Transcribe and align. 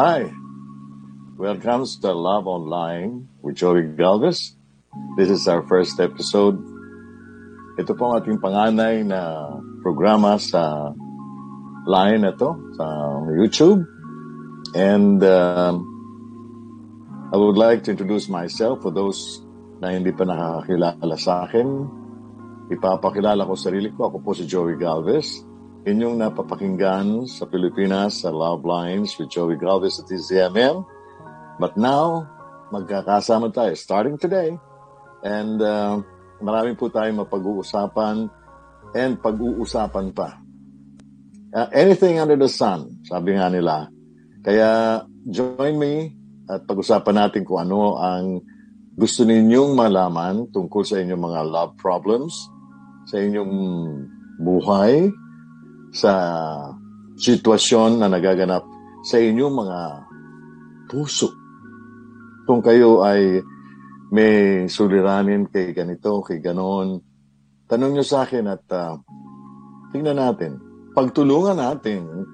Hi, 0.00 0.32
welcome 1.36 1.84
to 1.84 2.12
Love 2.16 2.48
Online 2.48 3.28
with 3.44 3.60
Joey 3.60 3.84
Galvez. 4.00 4.56
This 5.20 5.28
is 5.28 5.44
our 5.44 5.60
first 5.68 6.00
episode. 6.00 6.56
Ito 7.76 7.92
po 7.92 8.08
ang 8.08 8.24
ating 8.24 8.40
panganay 8.40 9.04
na 9.04 9.52
programa 9.84 10.40
sa 10.40 10.96
line 11.84 12.24
na 12.24 12.32
to, 12.32 12.56
sa 12.80 12.86
YouTube. 13.28 13.84
And 14.72 15.20
uh, 15.20 15.76
I 17.28 17.36
would 17.36 17.60
like 17.60 17.84
to 17.84 17.92
introduce 17.92 18.24
myself 18.32 18.80
for 18.80 18.96
those 18.96 19.44
na 19.84 19.92
hindi 19.92 20.16
pa 20.16 20.24
nakakakilala 20.24 21.16
sa 21.20 21.44
akin. 21.44 21.68
Ipapakilala 22.72 23.44
ko 23.44 23.52
sarili 23.52 23.92
ko. 23.92 24.08
Ako 24.08 24.24
po 24.24 24.32
si 24.32 24.48
Joey 24.48 24.80
Galvez 24.80 25.44
inyong 25.88 26.20
napapakinggan 26.20 27.24
sa 27.24 27.48
Pilipinas 27.48 28.20
sa 28.20 28.28
Love 28.28 28.68
Lines 28.68 29.16
with 29.16 29.32
Joey 29.32 29.56
Galvez 29.56 29.96
at 29.96 30.12
TCMM. 30.12 30.84
But 31.56 31.80
now, 31.80 32.28
magkakasama 32.68 33.52
tayo 33.56 33.72
starting 33.76 34.20
today. 34.20 34.60
And 35.24 35.60
uh, 35.60 36.04
marami 36.40 36.76
po 36.76 36.92
tayong 36.92 37.24
mapag-uusapan 37.24 38.28
and 38.92 39.12
pag-uusapan 39.20 40.12
pa. 40.12 40.36
Uh, 41.50 41.68
anything 41.72 42.20
under 42.20 42.36
the 42.36 42.48
sun, 42.48 43.00
sabi 43.08 43.36
nga 43.36 43.48
nila. 43.48 43.88
Kaya 44.44 45.02
join 45.28 45.76
me 45.80 46.12
at 46.48 46.64
pag-usapan 46.68 47.24
natin 47.24 47.42
kung 47.44 47.60
ano 47.60 47.96
ang 47.96 48.40
gusto 49.00 49.24
ninyong 49.24 49.72
malaman 49.72 50.44
tungkol 50.52 50.84
sa 50.84 51.00
inyong 51.00 51.22
mga 51.24 51.40
love 51.48 51.72
problems, 51.80 52.36
sa 53.08 53.16
inyong 53.16 53.54
buhay, 54.40 55.08
sa 55.90 56.12
sitwasyon 57.20 58.00
na 58.00 58.08
nagaganap 58.08 58.64
sa 59.04 59.16
inyong 59.18 59.54
mga 59.54 59.80
puso. 60.90 61.30
Kung 62.46 62.64
kayo 62.64 63.04
ay 63.06 63.42
may 64.10 64.66
suliranin 64.66 65.46
kay 65.46 65.70
ganito, 65.70 66.24
kay 66.26 66.42
ganon, 66.42 66.98
tanong 67.70 67.92
nyo 67.94 68.04
sa 68.04 68.26
akin 68.26 68.46
at 68.50 68.64
uh, 68.74 68.98
tingnan 69.94 70.18
natin. 70.18 70.58
Pagtulungan 70.90 71.54
natin 71.54 72.26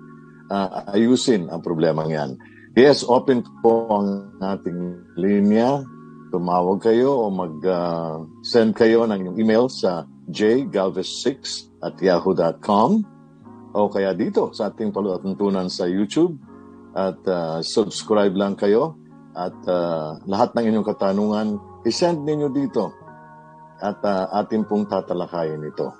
uh, 0.49 0.69
ayusin 0.97 1.53
ang 1.53 1.61
problema 1.61 2.09
yan. 2.09 2.41
Yes, 2.77 3.05
open 3.05 3.45
po 3.65 3.89
ang 3.89 4.37
ating 4.41 5.12
linya. 5.17 5.84
Tumawag 6.33 6.84
kayo 6.84 7.29
o 7.29 7.33
mag-send 7.33 8.73
uh, 8.73 8.77
kayo 8.77 9.09
ng 9.09 9.37
email 9.41 9.69
sa 9.73 10.05
jgalvez6 10.29 11.33
at 11.81 11.97
yahoo.com 12.01 13.16
o 13.77 13.92
kaya 13.92 14.16
dito 14.16 14.56
sa 14.56 14.72
ating 14.72 14.88
palutuntunan 14.88 15.69
sa 15.69 15.84
YouTube 15.84 16.41
at 16.96 17.20
uh, 17.28 17.60
subscribe 17.60 18.32
lang 18.32 18.56
kayo 18.56 18.96
at 19.36 19.52
uh, 19.69 20.16
lahat 20.24 20.56
ng 20.56 20.72
inyong 20.72 20.86
katanungan 20.88 21.60
isend 21.84 22.24
ninyo 22.24 22.48
dito 22.48 22.88
at 23.77 24.00
uh, 24.00 24.32
atin 24.41 24.64
pong 24.64 24.88
tatalakayin 24.88 25.60
ito. 25.60 25.92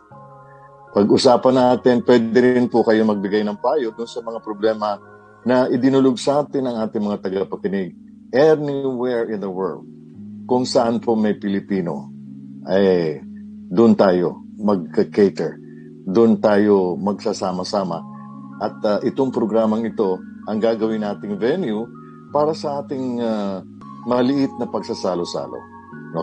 Pag-usapan 0.97 1.77
natin, 1.77 2.01
pwede 2.09 2.57
rin 2.57 2.73
po 2.73 2.81
kayo 2.81 3.05
magbigay 3.05 3.45
ng 3.45 3.61
payo 3.61 3.93
dun 3.93 4.09
sa 4.09 4.25
mga 4.25 4.41
problema 4.41 4.97
na 5.45 5.69
idinulog 5.69 6.17
sa 6.17 6.41
atin 6.41 6.65
ng 6.65 6.77
ating 6.81 7.05
mga 7.05 7.21
tagapakinig 7.21 7.93
anywhere 8.33 9.29
in 9.29 9.45
the 9.45 9.53
world. 9.53 9.85
Kung 10.49 10.65
saan 10.65 11.05
po 11.05 11.13
may 11.13 11.37
Pilipino, 11.37 12.09
eh, 12.73 13.21
doon 13.69 13.93
tayo 13.93 14.41
mag-cater 14.57 15.66
doon 16.07 16.39
tayo 16.39 16.95
magsasama-sama. 16.95 17.99
At 18.63 18.79
uh, 18.87 18.99
itong 19.03 19.35
programang 19.35 19.85
ito, 19.85 20.23
ang 20.47 20.63
gagawin 20.63 21.03
nating 21.03 21.35
venue 21.37 21.85
para 22.31 22.55
sa 22.55 22.81
ating 22.81 23.19
uh, 23.19 23.59
maliit 24.07 24.55
na 24.63 24.71
pagsasalo-salo. 24.71 25.59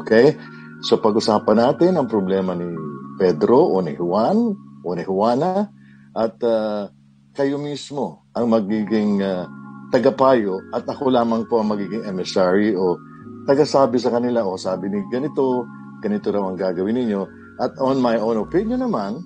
Okay? 0.02 0.40
So 0.88 1.04
pag-usapan 1.04 1.60
natin 1.60 2.00
ang 2.00 2.08
problema 2.08 2.56
ni 2.56 2.72
Pedro 3.20 3.76
o 3.76 3.84
ni 3.84 3.94
Juan 4.00 4.56
o 4.84 4.88
ni 4.96 5.04
Juana 5.04 5.68
at 6.16 6.36
uh, 6.42 6.88
kayo 7.36 7.60
mismo 7.60 8.28
ang 8.32 8.50
magiging 8.50 9.20
uh, 9.20 9.46
tagapayo 9.92 10.64
at 10.74 10.88
ako 10.88 11.12
lamang 11.12 11.46
po 11.46 11.62
ang 11.62 11.70
magiging 11.76 12.08
emissary 12.08 12.74
o 12.74 12.98
tagasabi 13.46 14.00
sa 14.00 14.16
kanila 14.16 14.48
o 14.48 14.56
sabi 14.56 14.90
ni 14.90 15.04
ganito, 15.12 15.68
ganito 16.00 16.32
raw 16.32 16.48
ang 16.48 16.58
gagawin 16.58 16.98
ninyo. 16.98 17.22
At 17.62 17.78
on 17.78 18.02
my 18.02 18.18
own 18.18 18.42
opinion 18.42 18.82
naman, 18.82 19.22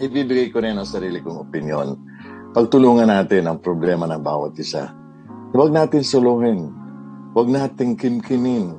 ibibigay 0.00 0.48
ko 0.48 0.62
rin 0.62 0.78
ang 0.78 0.88
sarili 0.88 1.20
kong 1.20 1.48
opinion. 1.48 1.98
Pagtulungan 2.52 3.08
natin 3.08 3.48
ang 3.48 3.58
problema 3.60 4.08
ng 4.08 4.20
bawat 4.20 4.56
isa. 4.60 4.92
Huwag 5.52 5.72
natin 5.72 6.04
sulungin. 6.04 6.68
Huwag 7.32 7.48
natin 7.48 7.96
kimkimin. 7.96 8.76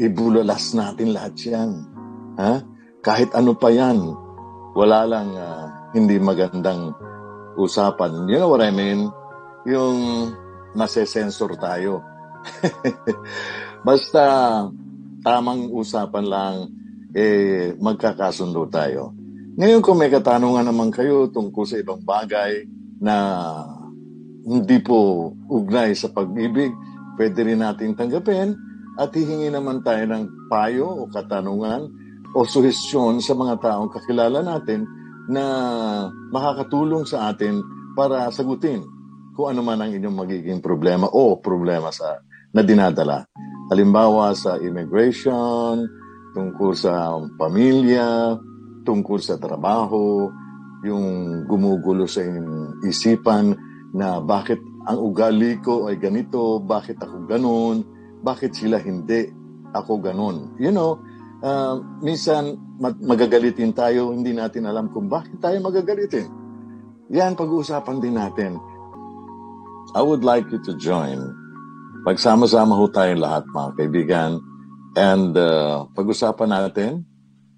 Ibulalas 0.00 0.72
natin 0.72 1.12
lahat 1.12 1.36
yan. 1.44 1.70
Ha? 2.40 2.64
Kahit 3.04 3.32
ano 3.36 3.52
pa 3.52 3.68
yan, 3.68 4.00
wala 4.72 5.04
lang 5.04 5.28
uh, 5.36 5.92
hindi 5.92 6.16
magandang 6.16 6.96
usapan. 7.60 8.28
You 8.28 8.40
know 8.40 8.48
what 8.48 8.64
I 8.64 8.72
mean? 8.72 9.12
Yung 9.68 10.32
masesensor 10.72 11.52
tayo. 11.60 12.00
Basta 13.86 14.24
tamang 15.22 15.68
usapan 15.70 16.26
lang, 16.26 16.54
eh, 17.12 17.76
magkakasundo 17.76 18.66
tayo. 18.72 19.21
Ngayon 19.52 19.84
kung 19.84 20.00
may 20.00 20.08
katanungan 20.08 20.64
naman 20.64 20.88
kayo 20.88 21.28
tungkol 21.28 21.68
sa 21.68 21.76
ibang 21.76 22.00
bagay 22.00 22.64
na 23.04 23.16
hindi 24.48 24.80
po 24.80 25.28
ugnay 25.52 25.92
sa 25.92 26.08
pag-ibig, 26.08 26.72
pwede 27.20 27.44
rin 27.44 27.60
nating 27.60 27.92
tanggapin 27.92 28.56
at 28.96 29.12
hihingi 29.12 29.52
naman 29.52 29.84
tayo 29.84 30.08
ng 30.08 30.48
payo 30.48 30.88
o 30.88 31.04
katanungan 31.12 31.84
o 32.32 32.48
suhestyon 32.48 33.20
sa 33.20 33.36
mga 33.36 33.60
taong 33.60 33.92
kakilala 33.92 34.40
natin 34.40 34.88
na 35.28 35.44
makakatulong 36.32 37.04
sa 37.04 37.28
atin 37.28 37.60
para 37.92 38.32
sagutin 38.32 38.80
kung 39.36 39.52
ano 39.52 39.60
man 39.60 39.84
ang 39.84 39.92
inyong 39.92 40.16
magiging 40.16 40.60
problema 40.64 41.12
o 41.12 41.36
problema 41.36 41.92
sa 41.92 42.24
na 42.56 42.64
dinadala. 42.64 43.28
Halimbawa 43.68 44.32
sa 44.32 44.56
immigration, 44.56 45.84
tungkol 46.32 46.72
sa 46.72 47.20
pamilya, 47.36 48.36
tungkol 48.82 49.18
sa 49.22 49.38
trabaho, 49.38 50.30
yung 50.82 51.06
gumugulo 51.46 52.10
sa 52.10 52.26
inyong 52.26 52.82
isipan 52.86 53.54
na 53.94 54.18
bakit 54.18 54.58
ang 54.82 54.98
ugali 54.98 55.62
ko 55.62 55.86
ay 55.86 55.96
ganito, 55.98 56.58
bakit 56.58 56.98
ako 56.98 57.30
ganon, 57.30 57.86
bakit 58.22 58.58
sila 58.58 58.82
hindi, 58.82 59.30
ako 59.70 60.02
ganon. 60.02 60.58
You 60.58 60.74
know, 60.74 60.98
uh, 61.42 61.78
minsan 62.02 62.58
magagalitin 62.82 63.70
tayo, 63.70 64.10
hindi 64.10 64.34
natin 64.34 64.66
alam 64.66 64.90
kung 64.90 65.06
bakit 65.06 65.38
tayo 65.38 65.62
magagalitin. 65.62 66.26
Yan, 67.14 67.38
pag-uusapan 67.38 68.02
din 68.02 68.18
natin. 68.18 68.58
I 69.94 70.02
would 70.02 70.24
like 70.26 70.48
you 70.50 70.58
to 70.66 70.74
join. 70.80 71.20
Pagsama-sama 72.02 72.74
ho 72.74 72.90
tayong 72.90 73.22
lahat, 73.22 73.46
mga 73.52 73.70
kaibigan. 73.78 74.30
And 74.98 75.36
uh, 75.38 75.86
pag-usapan 75.94 76.50
natin 76.50 77.06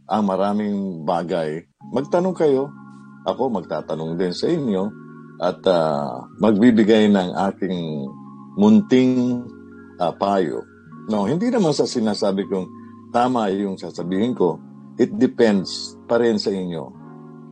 ang 0.09 0.25
maraming 0.29 1.03
bagay, 1.05 1.65
magtanong 1.93 2.37
kayo. 2.37 2.69
Ako 3.25 3.49
magtatanong 3.49 4.21
din 4.21 4.37
sa 4.37 4.53
inyo 4.53 4.83
at 5.41 5.65
uh, 5.65 6.29
magbibigay 6.39 7.09
ng 7.09 7.33
aking 7.53 8.05
munting 8.61 9.41
uh, 9.97 10.13
payo. 10.13 10.61
No, 11.09 11.25
hindi 11.25 11.49
naman 11.49 11.73
sa 11.73 11.89
sinasabi 11.89 12.45
kong 12.49 12.69
tama 13.17 13.49
yung 13.53 13.81
sasabihin 13.81 14.37
ko. 14.37 14.61
It 15.01 15.17
depends 15.17 15.97
pa 16.05 16.21
rin 16.21 16.37
sa 16.37 16.53
inyo 16.53 16.83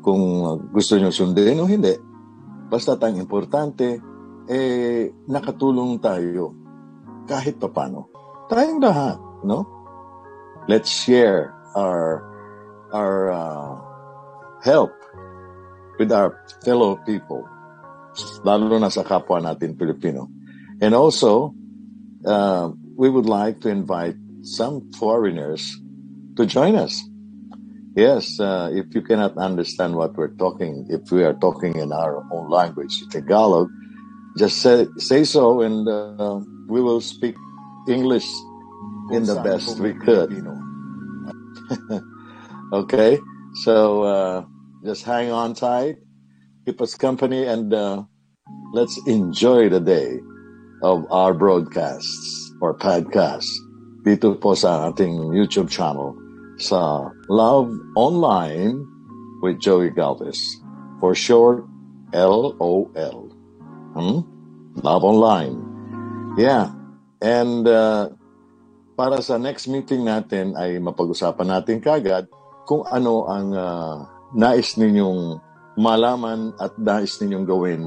kung 0.05 0.23
gusto 0.71 1.01
nyo 1.01 1.09
sundin 1.09 1.63
o 1.63 1.67
hindi. 1.67 1.95
Basta 2.69 2.97
ang 2.97 3.17
importante, 3.17 4.01
eh, 4.49 5.09
nakatulong 5.29 6.01
tayo 6.01 6.53
kahit 7.29 7.57
papano. 7.57 8.09
Tayong 8.49 8.81
lahat, 8.81 9.19
no? 9.45 9.65
Let's 10.69 10.89
share 10.89 11.53
our 11.75 12.32
our 12.93 13.33
uh, 13.33 13.81
help 14.63 14.93
with 15.99 16.13
our 16.13 16.39
fellow 16.65 16.97
people, 16.97 17.49
lalo 18.45 18.79
na 18.79 18.89
sa 18.89 19.03
kapwa 19.03 19.41
natin 19.41 19.77
Pilipino. 19.77 20.29
And 20.81 20.95
also, 20.95 21.55
uh, 22.25 22.71
we 22.97 23.09
would 23.09 23.27
like 23.27 23.61
to 23.63 23.69
invite 23.69 24.17
some 24.43 24.93
foreigners 24.99 25.79
to 26.37 26.47
join 26.47 26.77
us. 26.77 27.03
Yes, 27.95 28.41
uh, 28.41 28.71
if 28.73 28.95
you 28.95 29.03
cannot 29.03 29.37
understand 29.37 29.95
what 29.97 30.17
we're 30.17 30.33
talking, 30.41 30.87
if 30.89 31.13
we 31.13 31.25
are 31.25 31.35
talking 31.35 31.77
in 31.77 31.93
our 31.93 32.25
own 32.33 32.49
language, 32.49 33.05
Tagalog, 33.11 33.69
just 34.39 34.59
say, 34.65 34.87
say 34.97 35.25
so 35.25 35.61
and 35.61 35.87
uh, 35.87 36.41
we 36.69 36.81
will 36.81 37.01
speak 37.01 37.37
English 37.87 38.27
in 39.13 39.25
the 39.25 39.37
best 39.45 39.79
we 39.79 39.93
could. 39.93 40.33
Okay, 42.73 43.21
so 43.69 44.01
uh, 44.01 44.45
just 44.81 45.05
hang 45.05 45.29
on 45.29 45.53
tight, 45.53 46.01
keep 46.65 46.81
us 46.81 46.97
company, 46.97 47.45
and 47.45 47.69
uh, 47.69 48.01
let's 48.73 48.97
enjoy 49.05 49.69
the 49.69 49.77
day 49.77 50.17
of 50.81 51.05
our 51.13 51.37
broadcasts 51.37 52.49
or 52.65 52.73
podcasts 52.73 53.53
dito 54.09 54.33
po 54.41 54.57
sa 54.57 54.89
ating 54.89 55.37
YouTube 55.37 55.69
channel 55.69 56.17
sa 56.57 57.13
Love 57.29 57.69
Online 57.93 58.81
with 59.45 59.61
Joey 59.61 59.93
Galvez. 59.93 60.41
For 60.97 61.13
short, 61.13 61.69
L-O-L. 62.17 63.19
Hmm? 63.93 64.25
Love 64.81 65.05
Online. 65.05 65.61
Yeah. 66.41 66.73
And 67.21 67.69
uh, 67.69 68.17
para 68.97 69.21
sa 69.21 69.37
next 69.37 69.69
meeting 69.69 70.09
natin 70.09 70.57
ay 70.57 70.81
mapag-usapan 70.81 71.53
natin 71.53 71.77
kagad 71.85 72.33
kung 72.67 72.87
ano 72.87 73.27
ang 73.27 73.49
uh, 73.53 73.95
nais 74.33 74.79
ninyong 74.79 75.39
malaman 75.77 76.53
at 76.61 76.77
nais 76.79 77.19
ninyong 77.21 77.47
gawin 77.47 77.83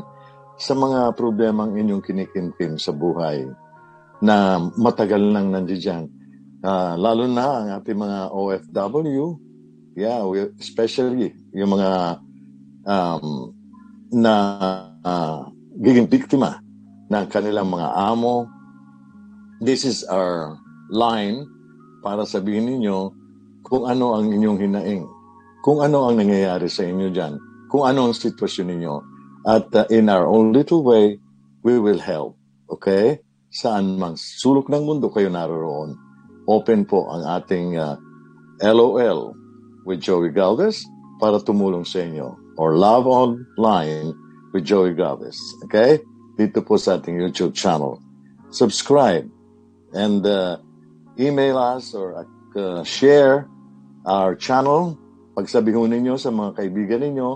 sa 0.56 0.74
mga 0.74 1.14
problemang 1.20 1.76
inyong 1.76 2.04
kinikintin 2.04 2.80
sa 2.80 2.96
buhay 2.96 3.44
na 4.24 4.58
matagal 4.80 5.20
nang 5.20 5.52
nandiyan. 5.52 6.08
Uh, 6.66 6.96
lalo 6.98 7.30
na 7.30 7.46
ang 7.62 7.70
ating 7.78 8.00
mga 8.00 8.20
OFW, 8.32 9.38
yeah, 9.94 10.24
we, 10.26 10.50
especially 10.58 11.36
yung 11.54 11.78
mga 11.78 12.18
um, 12.88 13.54
na 14.10 14.34
uh, 15.04 15.46
giging 15.78 16.08
biktima 16.08 16.58
ng 17.12 17.26
kanilang 17.30 17.70
mga 17.70 17.90
amo. 17.94 18.48
This 19.62 19.86
is 19.86 20.02
our 20.08 20.58
line 20.90 21.46
para 22.02 22.26
sabihin 22.26 22.66
ninyo 22.70 23.14
kung 23.66 23.90
ano 23.90 24.14
ang 24.14 24.30
inyong 24.30 24.62
hinaing, 24.62 25.06
kung 25.66 25.82
ano 25.82 26.06
ang 26.06 26.22
nangyayari 26.22 26.70
sa 26.70 26.86
inyo 26.86 27.10
dyan, 27.10 27.42
kung 27.74 27.90
ano 27.90 28.08
ang 28.08 28.14
sitwasyon 28.14 28.68
ninyo. 28.70 28.96
At 29.46 29.74
uh, 29.74 29.90
in 29.90 30.10
our 30.10 30.30
own 30.30 30.54
little 30.54 30.86
way, 30.86 31.18
we 31.66 31.82
will 31.82 31.98
help. 31.98 32.38
Okay? 32.70 33.26
Saan 33.50 33.98
mang 33.98 34.14
sulok 34.14 34.70
ng 34.70 34.86
mundo 34.86 35.10
kayo 35.10 35.34
naroon. 35.34 35.98
Open 36.46 36.86
po 36.86 37.10
ang 37.10 37.26
ating 37.26 37.74
uh, 37.82 37.98
LOL 38.62 39.34
with 39.90 39.98
Joey 39.98 40.30
Galvez 40.30 40.86
para 41.18 41.42
tumulong 41.42 41.86
sa 41.86 42.06
inyo. 42.06 42.38
Or 42.62 42.78
Love 42.78 43.10
Online 43.10 44.14
with 44.54 44.62
Joey 44.62 44.94
Galvez. 44.94 45.38
Okay? 45.66 46.06
Dito 46.38 46.62
po 46.62 46.78
sa 46.78 47.02
ating 47.02 47.18
YouTube 47.18 47.58
channel. 47.58 47.98
Subscribe 48.54 49.26
and 49.98 50.22
uh, 50.22 50.62
email 51.18 51.58
us 51.58 51.98
or 51.98 52.30
uh, 52.54 52.86
share 52.86 53.50
our 54.06 54.38
channel. 54.38 54.96
Pagsabihin 55.36 55.92
ninyo 55.92 56.16
sa 56.16 56.32
mga 56.32 56.64
kaibigan 56.64 57.02
ninyo, 57.04 57.30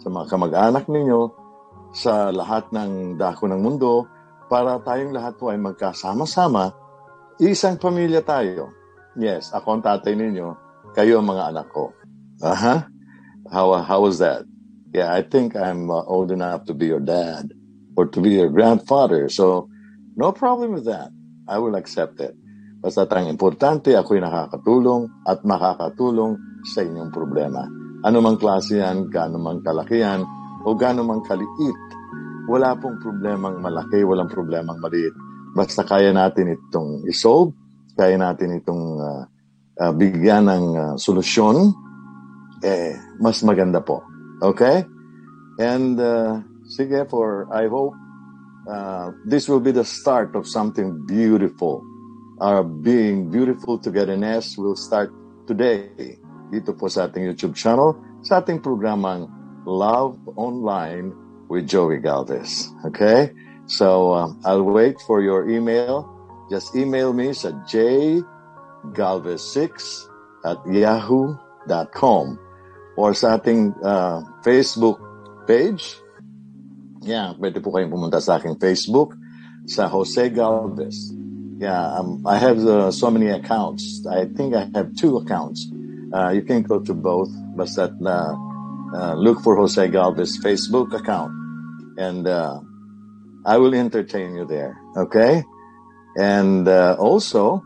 sa 0.00 0.08
mga 0.08 0.26
kamag-anak 0.32 0.88
ninyo, 0.88 1.20
sa 1.92 2.32
lahat 2.32 2.72
ng 2.72 3.20
dako 3.20 3.52
ng 3.52 3.60
mundo, 3.60 4.08
para 4.48 4.80
tayong 4.80 5.12
lahat 5.12 5.36
po 5.36 5.52
ay 5.52 5.60
magkasama-sama, 5.60 6.72
isang 7.40 7.76
pamilya 7.76 8.24
tayo. 8.24 8.72
Yes, 9.16 9.52
ako 9.52 9.76
ang 9.76 9.82
tatay 9.84 10.16
ninyo, 10.16 10.56
kayo 10.96 11.20
ang 11.20 11.28
mga 11.28 11.52
anak 11.52 11.68
ko. 11.68 11.92
Uh-huh. 12.40 12.80
How, 13.52 13.66
how 13.84 14.00
was 14.00 14.16
that? 14.24 14.48
Yeah, 14.92 15.12
I 15.12 15.20
think 15.24 15.56
I'm 15.56 15.92
uh, 15.92 16.04
old 16.04 16.32
enough 16.32 16.64
to 16.68 16.74
be 16.74 16.88
your 16.88 17.00
dad 17.00 17.52
or 17.96 18.08
to 18.08 18.20
be 18.20 18.40
your 18.40 18.48
grandfather. 18.48 19.28
So, 19.28 19.68
no 20.16 20.32
problem 20.32 20.72
with 20.72 20.84
that. 20.84 21.12
I 21.48 21.60
will 21.60 21.76
accept 21.76 22.20
it. 22.20 22.36
Basta 22.82 23.06
ang 23.06 23.30
importante, 23.30 23.94
ako'y 23.94 24.18
nakakatulong 24.18 25.22
at 25.22 25.46
makakatulong 25.46 26.34
sa 26.66 26.82
inyong 26.82 27.14
problema. 27.14 27.62
Ano 28.02 28.18
mang 28.18 28.34
klase 28.34 28.82
yan, 28.82 29.06
gaano 29.06 29.38
mang 29.38 29.62
kalaki 29.62 30.02
yan, 30.02 30.26
o 30.66 30.74
gaano 30.74 31.06
mang 31.06 31.22
kaliit, 31.22 31.78
wala 32.50 32.74
pong 32.74 32.98
problemang 32.98 33.62
malaki, 33.62 34.02
walang 34.02 34.26
problemang 34.26 34.82
maliit. 34.82 35.14
Basta 35.54 35.86
kaya 35.86 36.10
natin 36.10 36.58
itong 36.58 37.06
isolve, 37.06 37.54
kaya 37.94 38.18
natin 38.18 38.58
itong 38.58 38.98
uh, 38.98 39.22
uh, 39.78 39.92
bigyan 39.94 40.50
ng 40.50 40.66
uh, 40.74 40.94
solusyon, 40.98 41.70
eh, 42.66 42.98
mas 43.22 43.46
maganda 43.46 43.78
po. 43.78 44.02
Okay? 44.42 44.82
And, 45.62 46.02
uh, 46.02 46.42
sige, 46.66 47.06
for, 47.06 47.46
I 47.54 47.70
hope, 47.70 47.94
uh, 48.66 49.14
this 49.22 49.46
will 49.46 49.62
be 49.62 49.70
the 49.70 49.86
start 49.86 50.34
of 50.34 50.50
something 50.50 51.06
beautiful 51.06 51.91
our 52.42 52.66
being 52.66 53.30
beautiful 53.30 53.78
togetherness 53.78 54.58
will 54.58 54.74
start 54.74 55.14
today 55.46 56.18
dito 56.50 56.74
po 56.74 56.90
sa 56.90 57.06
ating 57.06 57.22
YouTube 57.22 57.54
channel 57.54 57.94
sa 58.26 58.42
ating 58.42 58.58
programang 58.58 59.30
Love 59.62 60.18
Online 60.34 61.14
with 61.46 61.70
Joey 61.70 62.02
Galvez. 62.02 62.66
Okay? 62.82 63.30
So, 63.70 64.10
um, 64.10 64.42
I'll 64.42 64.66
wait 64.66 64.98
for 65.06 65.22
your 65.22 65.46
email. 65.46 66.10
Just 66.50 66.74
email 66.74 67.14
me 67.14 67.30
sa 67.30 67.54
jgalvez6 67.70 69.70
at 70.42 70.58
yahoo.com 70.66 72.26
or 72.98 73.14
sa 73.14 73.38
ating 73.38 73.70
uh, 73.86 74.26
Facebook 74.42 74.98
page. 75.46 75.94
Yeah, 77.06 77.38
pwede 77.38 77.62
po 77.62 77.70
kayong 77.70 77.94
pumunta 77.94 78.18
sa 78.18 78.42
aking 78.42 78.58
Facebook 78.58 79.14
sa 79.70 79.86
Jose 79.86 80.26
Galvez. 80.34 81.21
Yeah, 81.62 81.94
um, 81.94 82.26
I 82.26 82.42
have 82.42 82.58
uh, 82.66 82.90
so 82.90 83.06
many 83.06 83.30
accounts. 83.30 84.02
I 84.10 84.26
think 84.26 84.50
I 84.50 84.66
have 84.74 84.98
two 84.98 85.22
accounts. 85.22 85.70
Uh, 86.10 86.34
you 86.34 86.42
can 86.42 86.66
go 86.66 86.82
to 86.82 86.90
both, 86.90 87.30
but 87.54 87.70
that 87.78 87.94
uh, 88.02 88.34
uh 88.98 89.14
look 89.14 89.46
for 89.46 89.54
Jose 89.54 89.78
Galvez 89.86 90.42
Facebook 90.42 90.90
account, 90.90 91.30
and 92.02 92.26
uh, 92.26 92.58
I 93.46 93.62
will 93.62 93.78
entertain 93.78 94.34
you 94.34 94.42
there. 94.42 94.74
Okay, 95.06 95.46
and 96.18 96.66
uh, 96.66 96.98
also 96.98 97.62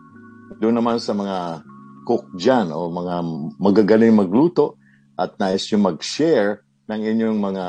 doon 0.60 0.76
naman 0.76 1.00
sa 1.00 1.16
mga 1.16 1.64
cook 2.04 2.28
dyan 2.36 2.76
o 2.76 2.92
mga 2.92 3.16
magagaling 3.56 4.12
magluto 4.12 4.76
at 5.16 5.40
nais 5.40 5.64
yung 5.72 5.88
mag-share 5.88 6.68
ng 6.84 7.00
inyong 7.00 7.40
mga 7.40 7.66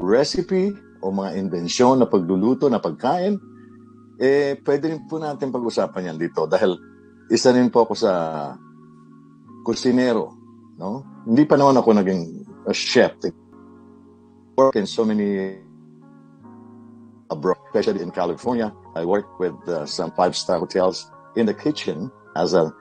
recipe 0.00 0.72
o 1.04 1.12
mga 1.12 1.36
invensyon 1.36 2.00
na 2.00 2.08
pagluluto 2.08 2.72
na 2.72 2.80
pagkain, 2.80 3.49
eh, 4.20 4.60
pwede 4.60 4.92
rin 4.92 5.08
po 5.08 5.16
natin 5.16 5.48
pag-usapan 5.48 6.12
yan 6.12 6.18
dito 6.20 6.44
dahil 6.44 6.76
isa 7.32 7.48
rin 7.56 7.72
po 7.72 7.88
ako 7.88 7.94
sa 7.96 8.12
kusinero. 9.64 10.36
No? 10.76 11.24
Hindi 11.24 11.48
pa 11.48 11.56
naman 11.56 11.80
ako 11.80 11.96
naging 11.96 12.44
a 12.68 12.74
chef. 12.76 13.16
I 13.24 13.32
work 14.60 14.76
in 14.76 14.84
so 14.84 15.08
many 15.08 15.56
abroad, 17.32 17.56
especially 17.72 18.04
in 18.04 18.12
California. 18.12 18.68
I 18.92 19.08
work 19.08 19.40
with 19.40 19.56
uh, 19.64 19.86
some 19.86 20.12
five-star 20.12 20.60
hotels 20.60 21.08
in 21.36 21.46
the 21.46 21.54
kitchen 21.54 22.12
as 22.36 22.52
a, 22.52 22.74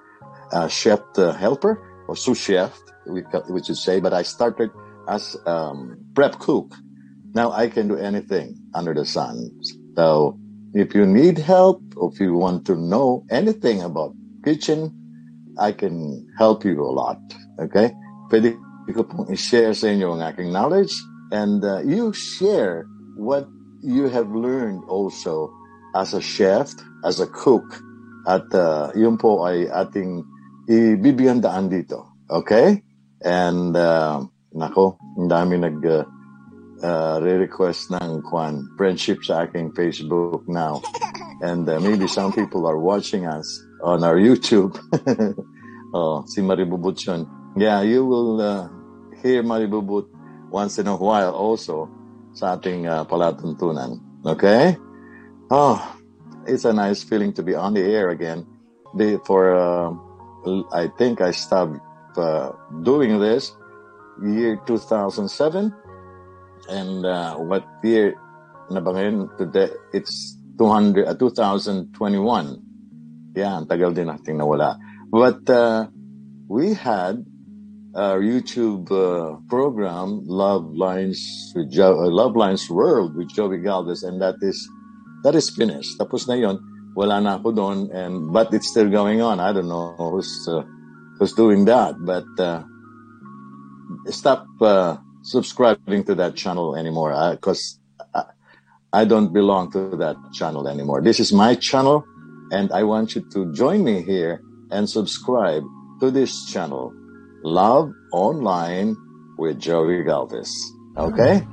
a 0.52 0.68
chef 0.68 1.00
uh, 1.16 1.32
helper 1.32 1.80
or 2.08 2.16
sous 2.18 2.36
chef, 2.36 2.76
we, 3.08 3.24
we 3.48 3.64
should 3.64 3.78
say. 3.78 4.00
But 4.02 4.12
I 4.12 4.24
started 4.24 4.72
as 5.08 5.38
um, 5.46 6.04
prep 6.16 6.40
cook. 6.40 6.74
Now 7.32 7.52
I 7.52 7.70
can 7.70 7.88
do 7.88 7.96
anything 7.96 8.58
under 8.74 8.94
the 8.94 9.06
sun. 9.06 9.54
So 9.96 10.40
If 10.74 10.94
you 10.94 11.06
need 11.06 11.38
help, 11.38 11.82
or 11.98 12.12
if 12.14 12.20
you 12.20 12.38
want 12.38 12.66
to 12.70 12.76
know 12.76 13.26
anything 13.32 13.82
about 13.82 14.14
kitchen, 14.46 14.94
I 15.58 15.72
can 15.72 16.28
help 16.38 16.64
you 16.64 16.80
a 16.82 16.94
lot. 16.94 17.18
Okay? 17.60 17.92
Pwede 18.30 18.56
ko 18.94 19.04
pong 19.04 19.30
i-share 19.34 19.74
sa 19.74 19.90
inyo 19.90 20.18
ang 20.18 20.22
aking 20.26 20.50
knowledge 20.54 20.94
and 21.30 21.62
uh, 21.62 21.82
you 21.86 22.14
share 22.14 22.86
what 23.18 23.46
you 23.82 24.10
have 24.10 24.30
learned 24.30 24.82
also 24.90 25.50
as 25.94 26.14
a 26.14 26.22
chef, 26.22 26.74
as 27.06 27.20
a 27.20 27.28
cook, 27.28 27.66
at 28.30 28.46
uh, 28.54 28.94
yun 28.94 29.18
po 29.18 29.46
ay 29.46 29.66
ating 29.66 30.22
ibibigyan 30.70 31.42
daan 31.42 31.70
dito. 31.70 32.14
Okay? 32.30 32.86
And, 33.26 33.74
uh, 33.74 34.22
nako, 34.54 35.02
ang 35.18 35.28
dami 35.28 35.58
nag, 35.58 35.82
uh, 35.82 36.06
uh, 36.84 37.20
re-request 37.22 37.92
ng 37.92 38.22
kwan, 38.24 38.70
friendship 38.78 39.24
sa 39.24 39.44
aking 39.44 39.72
Facebook 39.74 40.44
now. 40.48 40.82
And 41.42 41.68
uh, 41.68 41.80
maybe 41.80 42.08
some 42.08 42.34
people 42.34 42.68
are 42.68 42.78
watching 42.78 43.26
us 43.26 43.48
on 43.82 44.04
our 44.04 44.20
YouTube. 44.20 44.76
oh, 45.94 46.24
si 46.28 46.42
Maribubut 46.42 47.00
yun. 47.08 47.24
Yeah, 47.56 47.82
you 47.82 48.06
will 48.06 48.42
uh, 48.42 48.68
hear 49.24 49.44
Maribubut 49.44 50.08
once 50.52 50.80
in 50.80 50.88
a 50.88 50.96
while 50.96 51.32
also 51.32 51.88
sa 52.36 52.60
ating 52.60 52.88
uh, 52.88 53.08
palatuntunan. 53.08 54.04
Okay? 54.28 54.76
Oh, 55.50 55.80
it's 56.46 56.66
a 56.66 56.74
nice 56.74 57.04
feeling 57.04 57.32
to 57.34 57.44
be 57.44 57.56
on 57.56 57.74
the 57.74 57.84
air 57.84 58.10
again. 58.12 58.46
The, 58.96 59.22
for, 59.24 59.56
uh, 59.56 59.96
I 60.76 60.92
think 60.98 61.22
I 61.22 61.32
stopped 61.32 61.80
uh, 62.18 62.52
doing 62.84 63.20
this 63.20 63.56
year 64.22 64.60
2007 64.68 65.72
and 66.70 67.06
uh, 67.06 67.36
what 67.36 67.66
year 67.84 68.14
na 68.70 68.80
ba 68.80 68.94
ngayon? 68.94 69.34
Today, 69.38 69.74
it's 69.94 70.38
200, 70.62 71.10
uh, 71.10 71.18
2021. 71.18 71.90
Yeah, 73.34 73.58
ang 73.58 73.66
tagal 73.66 73.98
din 73.98 74.08
nating 74.08 74.38
nawala. 74.38 74.78
But 75.10 75.44
uh, 75.50 75.90
we 76.48 76.78
had 76.78 77.26
our 77.98 78.22
YouTube 78.22 78.94
uh, 78.94 79.42
program, 79.50 80.22
Love 80.30 80.70
Lines 80.78 81.20
with 81.58 81.74
jo- 81.74 81.98
uh, 81.98 82.10
Love 82.14 82.38
Lines 82.38 82.70
World 82.70 83.18
with 83.18 83.34
Joey 83.34 83.60
Galvez, 83.66 84.06
and 84.06 84.22
that 84.22 84.38
is 84.46 84.70
that 85.26 85.34
is 85.34 85.50
finished. 85.50 85.98
Tapos 85.98 86.30
na 86.30 86.38
yon. 86.38 86.62
Wala 87.00 87.22
na 87.22 87.38
ako 87.38 87.56
doon. 87.56 87.78
And, 87.94 88.34
but 88.34 88.54
it's 88.54 88.70
still 88.70 88.90
going 88.90 89.22
on. 89.22 89.40
I 89.40 89.54
don't 89.54 89.70
know 89.70 89.96
who's, 89.98 90.48
uh, 90.50 90.64
who's 91.18 91.34
doing 91.34 91.66
that. 91.66 91.96
But 92.02 92.28
uh, 92.36 92.64
stop 94.12 94.46
uh, 94.60 94.98
subscribing 95.22 96.04
to 96.06 96.16
that 96.16 96.36
channel 96.36 96.76
anymore 96.76 97.14
uh, 97.14 97.32
because 97.32 97.80
I, 98.14 98.24
I 98.94 99.06
don't 99.06 99.34
belong 99.34 99.72
to 99.72 99.96
that 99.98 100.16
channel 100.34 100.68
anymore. 100.68 101.02
This 101.02 101.20
is 101.20 101.32
my 101.32 101.56
channel. 101.56 102.06
And 102.52 102.72
I 102.72 102.84
want 102.84 103.16
you 103.16 103.22
to 103.34 103.54
join 103.54 103.84
me 103.84 104.02
here 104.02 104.42
and 104.72 104.90
subscribe 104.90 105.64
to 106.00 106.10
this 106.10 106.46
channel, 106.46 106.92
Love 107.44 107.92
Online 108.12 108.96
with 109.38 109.60
Joey 109.60 110.04
Galvez. 110.04 110.52
Okay? 110.98 111.46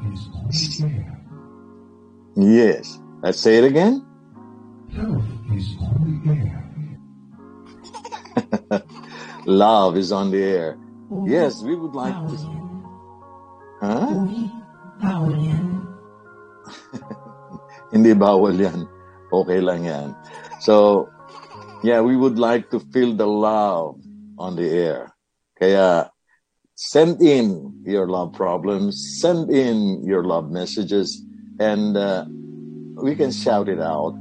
Yes. 2.34 2.98
Let's 3.22 3.40
say 3.40 3.58
it 3.58 3.64
again. 3.64 4.04
Love 9.46 9.96
is 9.96 10.12
on 10.12 10.30
the 10.30 10.42
air. 10.42 10.78
Yes, 11.24 11.62
we 11.62 11.76
would 11.76 11.94
like 11.94 12.14
to. 12.14 12.65
Huh? 13.80 14.26
Bawal 14.96 15.36
yan. 15.36 15.66
Hindi 17.92 18.12
bawal 18.16 18.56
yan. 18.56 18.88
Okay 19.28 19.60
lang 19.60 19.84
yan. 19.84 20.08
So, 20.64 21.06
yeah, 21.84 22.00
we 22.00 22.16
would 22.16 22.40
like 22.40 22.72
to 22.72 22.80
feel 22.92 23.12
the 23.12 23.28
love 23.28 24.00
on 24.40 24.56
the 24.56 24.68
air. 24.68 25.12
Kaya, 25.60 26.08
send 26.76 27.20
in 27.20 27.72
your 27.84 28.08
love 28.08 28.32
problems, 28.32 29.20
send 29.20 29.50
in 29.50 30.04
your 30.04 30.24
love 30.24 30.50
messages, 30.50 31.20
and 31.60 31.96
uh, 31.96 32.24
we 33.00 33.16
can 33.16 33.32
shout 33.32 33.68
it 33.68 33.80
out 33.80 34.16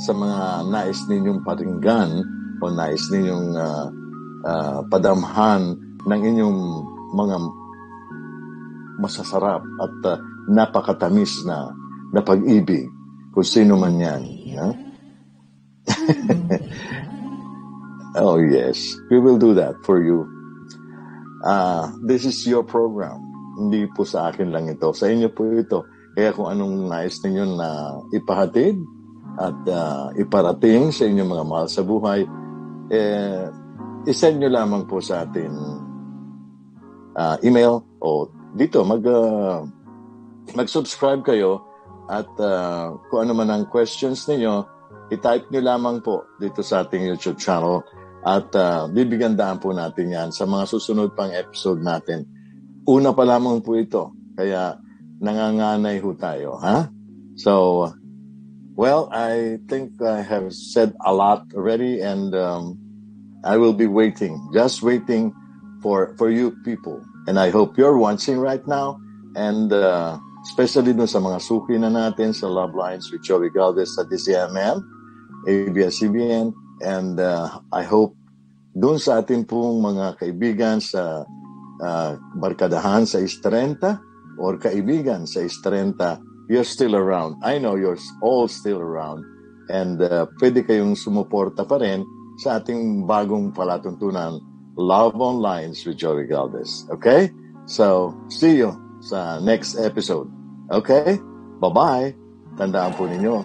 sa 0.00 0.12
mga 0.12 0.68
nais 0.74 1.00
ninyong 1.06 1.40
paringgan 1.46 2.24
o 2.60 2.64
nais 2.72 3.04
ninyong 3.14 3.48
uh, 3.56 3.88
uh, 4.44 4.78
padamhan 4.90 5.78
ng 6.04 6.20
inyong 6.34 6.60
mga 7.14 7.36
masasarap 9.00 9.64
at 9.80 9.94
uh, 10.06 10.20
napakatamis 10.48 11.44
na 11.48 11.72
na 12.14 12.22
pag-ibig 12.22 12.86
kung 13.34 13.46
sino 13.46 13.74
man 13.74 13.98
yan. 13.98 14.22
Yeah? 14.46 14.72
oh 18.22 18.38
yes, 18.38 18.94
we 19.10 19.18
will 19.18 19.38
do 19.38 19.54
that 19.58 19.74
for 19.82 19.98
you. 19.98 20.30
Uh, 21.42 21.90
this 22.06 22.24
is 22.24 22.38
your 22.46 22.62
program. 22.62 23.18
Hindi 23.58 23.90
po 23.90 24.06
sa 24.06 24.30
akin 24.30 24.54
lang 24.54 24.70
ito. 24.70 24.94
Sa 24.94 25.10
inyo 25.10 25.28
po 25.34 25.50
ito. 25.50 25.84
Kaya 26.14 26.30
kung 26.30 26.46
anong 26.46 26.86
nais 26.86 27.18
ninyo 27.20 27.44
na 27.58 27.98
ipahatid 28.14 28.78
at 29.34 29.58
uh, 29.66 30.14
iparating 30.14 30.94
sa 30.94 31.10
inyong 31.10 31.26
mga 31.26 31.44
mahal 31.44 31.66
sa 31.66 31.82
buhay, 31.82 32.22
eh, 32.86 33.50
isend 34.06 34.38
nyo 34.38 34.50
lamang 34.54 34.86
po 34.86 35.02
sa 35.02 35.26
atin 35.26 35.50
uh, 37.18 37.34
email 37.42 37.82
o 37.98 38.30
dito 38.54 38.86
mag 38.86 39.02
uh, 39.02 39.66
mag-subscribe 40.54 41.26
kayo 41.26 41.66
at 42.06 42.30
uh, 42.38 42.94
kung 43.10 43.26
ano 43.26 43.32
man 43.34 43.50
ang 43.50 43.64
questions 43.66 44.30
niyo 44.30 44.70
i-type 45.10 45.50
nyo 45.52 45.60
lamang 45.60 46.00
po 46.00 46.24
dito 46.40 46.64
sa 46.64 46.86
ating 46.86 47.04
YouTube 47.04 47.36
channel 47.36 47.84
at 48.24 48.48
uh, 48.56 48.88
bibigyan 48.88 49.36
daan 49.36 49.60
po 49.60 49.74
natin 49.76 50.08
yan 50.08 50.28
sa 50.32 50.48
mga 50.48 50.64
susunod 50.64 51.12
pang 51.12 51.28
episode 51.28 51.84
natin. 51.84 52.24
Una 52.88 53.12
pa 53.12 53.24
lamang 53.28 53.60
po 53.60 53.76
ito. 53.76 54.16
Kaya 54.32 54.80
nanganganay 55.20 56.00
ho 56.00 56.16
tayo, 56.16 56.56
ha? 56.56 56.88
So, 57.36 57.92
well, 58.76 59.12
I 59.12 59.60
think 59.68 60.00
I 60.00 60.24
have 60.24 60.56
said 60.56 60.96
a 61.04 61.12
lot 61.12 61.52
already 61.52 62.00
and 62.00 62.32
um, 62.32 62.80
I 63.44 63.60
will 63.60 63.76
be 63.76 63.86
waiting, 63.86 64.40
just 64.56 64.80
waiting 64.80 65.36
for, 65.84 66.16
for 66.16 66.32
you 66.32 66.56
people. 66.64 67.04
And 67.26 67.40
I 67.40 67.48
hope 67.48 67.78
you're 67.78 67.96
watching 67.96 68.38
right 68.38 68.64
now 68.68 69.00
and 69.34 69.72
uh, 69.72 70.18
especially 70.44 70.92
dun 70.92 71.08
sa 71.08 71.18
mga 71.18 71.40
suki 71.40 71.80
na 71.80 71.88
natin 71.88 72.36
sa 72.36 72.46
Love 72.46 72.76
Lines 72.76 73.08
with 73.08 73.24
Joey 73.24 73.48
Galvez 73.48 73.96
sa 73.96 74.04
DCMM, 74.04 74.84
ABS-CBN, 75.48 76.52
and 76.84 77.16
uh, 77.16 77.48
I 77.72 77.82
hope 77.82 78.12
dun 78.76 79.00
sa 79.00 79.24
ating 79.24 79.48
pong 79.48 79.80
mga 79.80 80.20
kaibigan 80.20 80.84
sa 80.84 81.24
uh, 81.80 82.10
Barkadahan 82.36 83.08
sa 83.08 83.22
Istrenta, 83.22 84.02
or 84.36 84.58
kaibigan 84.58 85.24
sa 85.24 85.40
Estrenta, 85.46 86.18
you're 86.50 86.66
still 86.66 86.94
around. 86.98 87.38
I 87.40 87.58
know 87.58 87.78
you're 87.78 87.98
all 88.20 88.50
still 88.50 88.82
around. 88.82 89.24
And 89.72 90.02
uh, 90.02 90.28
pwede 90.42 90.66
kayong 90.68 90.98
sumuporta 90.98 91.64
pa 91.64 91.80
rin 91.80 92.04
sa 92.36 92.60
ating 92.60 93.08
bagong 93.08 93.54
palatuntunan, 93.54 94.42
Love 94.76 95.20
Online 95.20 95.70
with 95.70 95.96
Joey 95.96 96.26
Galvez. 96.26 96.86
Okay? 96.90 97.30
So, 97.66 98.12
see 98.28 98.58
you 98.58 98.74
sa 99.00 99.38
next 99.40 99.78
episode. 99.78 100.28
Okay? 100.70 101.18
Bye-bye. 101.60 102.14
Tandaan 102.54 102.94
po 102.94 103.06
ninyo 103.06 103.42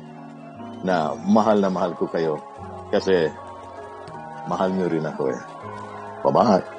na 0.86 1.13
mahal 1.27 1.59
na 1.59 1.69
mahal 1.69 1.98
ko 1.98 2.07
kayo 2.07 2.39
kasi 2.89 3.27
mahal 4.48 4.71
nyo 4.74 4.88
rin 4.89 5.05
ako 5.05 5.33
eh. 5.33 5.41
Bye-bye. 6.25 6.78